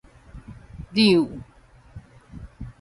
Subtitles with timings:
[0.95, 1.13] 鈕